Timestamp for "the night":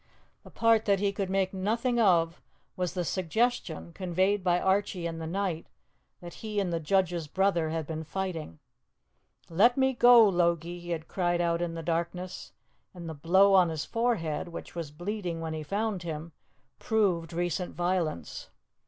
5.19-5.67